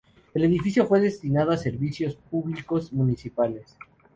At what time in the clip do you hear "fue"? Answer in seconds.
0.87-0.99